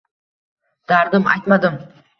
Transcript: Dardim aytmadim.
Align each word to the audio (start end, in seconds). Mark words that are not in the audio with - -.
Dardim 0.93 1.31
aytmadim. 1.37 1.79